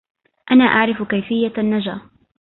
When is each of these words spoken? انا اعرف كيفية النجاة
انا 0.51 0.63
اعرف 0.63 1.03
كيفية 1.03 1.53
النجاة 1.57 2.01